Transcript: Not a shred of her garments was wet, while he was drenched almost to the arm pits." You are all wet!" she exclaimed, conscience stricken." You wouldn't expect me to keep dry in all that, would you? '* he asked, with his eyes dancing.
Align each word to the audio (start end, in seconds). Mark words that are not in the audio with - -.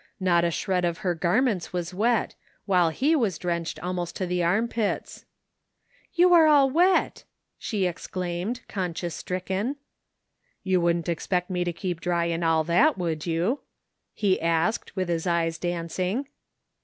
Not 0.19 0.43
a 0.43 0.49
shred 0.49 0.83
of 0.83 0.97
her 1.05 1.13
garments 1.13 1.71
was 1.71 1.93
wet, 1.93 2.33
while 2.65 2.89
he 2.89 3.15
was 3.15 3.37
drenched 3.37 3.79
almost 3.81 4.15
to 4.15 4.25
the 4.25 4.41
arm 4.43 4.67
pits." 4.67 5.25
You 6.15 6.33
are 6.33 6.47
all 6.47 6.71
wet!" 6.71 7.23
she 7.59 7.85
exclaimed, 7.85 8.61
conscience 8.67 9.13
stricken." 9.13 9.75
You 10.63 10.81
wouldn't 10.81 11.07
expect 11.07 11.51
me 11.51 11.63
to 11.65 11.71
keep 11.71 12.01
dry 12.01 12.25
in 12.25 12.41
all 12.41 12.63
that, 12.63 12.97
would 12.97 13.27
you? 13.27 13.59
'* 13.87 14.13
he 14.15 14.41
asked, 14.41 14.95
with 14.95 15.07
his 15.07 15.27
eyes 15.27 15.59
dancing. 15.59 16.27